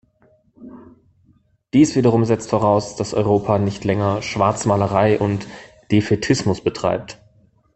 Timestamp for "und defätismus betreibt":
5.19-7.19